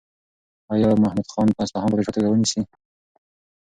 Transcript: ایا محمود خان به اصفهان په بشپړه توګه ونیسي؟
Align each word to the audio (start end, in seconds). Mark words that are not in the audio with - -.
ایا 0.73 0.89
محمود 1.03 1.27
خان 1.33 1.47
به 1.55 1.61
اصفهان 1.63 1.89
په 1.91 1.95
بشپړه 1.97 2.13
توګه 2.15 2.27
ونیسي؟ 2.31 2.61